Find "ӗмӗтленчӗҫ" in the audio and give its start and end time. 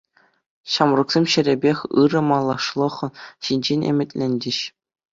3.95-4.59